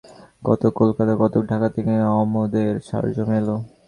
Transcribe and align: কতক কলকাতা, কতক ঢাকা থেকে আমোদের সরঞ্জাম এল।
কতক 0.43 0.71
কলকাতা, 0.79 1.13
কতক 1.21 1.43
ঢাকা 1.51 1.67
থেকে 1.75 1.93
আমোদের 2.13 2.71
সরঞ্জাম 2.87 3.29
এল। 3.39 3.47